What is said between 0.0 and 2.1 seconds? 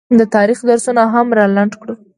د تاریخ درسونه هم رالنډ کړو